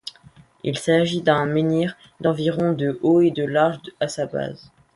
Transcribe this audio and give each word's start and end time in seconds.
Il 0.63 0.79
s'agit 0.79 1.21
d'un 1.21 1.45
menhir 1.45 1.95
d'environ 2.21 2.71
de 2.73 2.97
haut 3.03 3.21
et 3.21 3.29
de 3.29 3.43
large 3.45 3.79
à 3.99 4.07
sa 4.07 4.25
base. 4.25 4.71